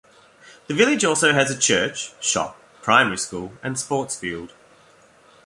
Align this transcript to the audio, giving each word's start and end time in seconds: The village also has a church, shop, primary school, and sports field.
The 0.65 0.73
village 0.73 1.05
also 1.05 1.31
has 1.31 1.51
a 1.51 1.59
church, 1.59 2.13
shop, 2.19 2.59
primary 2.81 3.19
school, 3.19 3.53
and 3.61 3.77
sports 3.77 4.17
field. 4.19 4.51